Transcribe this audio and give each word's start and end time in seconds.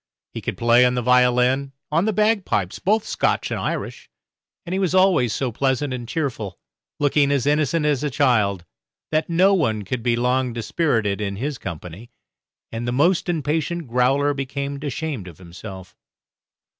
He 0.33 0.41
could 0.41 0.57
play 0.57 0.83
on 0.83 0.95
the 0.95 1.03
violin, 1.03 1.73
on 1.91 2.05
the 2.05 2.11
bagpipes 2.11 2.79
both 2.79 3.05
Scotch 3.05 3.51
and 3.51 3.59
Irish 3.59 4.09
and 4.65 4.73
he 4.73 4.79
was 4.79 4.95
always 4.95 5.31
so 5.31 5.51
pleasant 5.51 5.93
and 5.93 6.09
cheerful, 6.09 6.57
looking 6.99 7.31
as 7.31 7.45
innocent 7.45 7.85
as 7.85 8.03
a 8.03 8.09
child, 8.09 8.65
that 9.11 9.29
no 9.29 9.53
one 9.53 9.83
could 9.83 10.01
be 10.01 10.15
long 10.15 10.53
dispirited 10.53 11.21
in 11.21 11.35
his 11.35 11.59
company, 11.59 12.09
and 12.71 12.87
the 12.87 12.91
most 12.91 13.29
impatient 13.29 13.85
growler 13.87 14.33
became 14.33 14.79
ashamed 14.81 15.27
of 15.27 15.37
himself. 15.37 15.95